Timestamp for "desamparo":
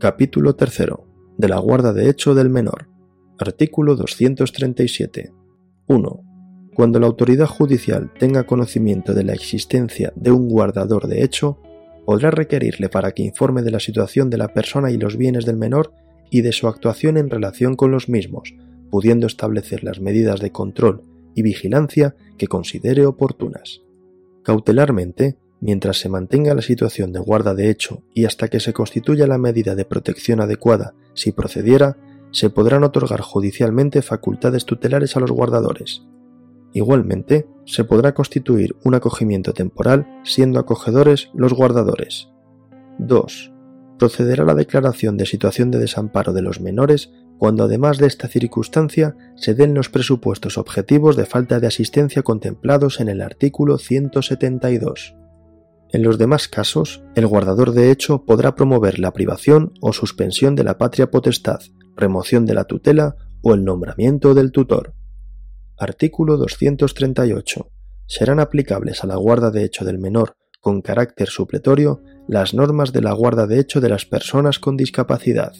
45.78-46.32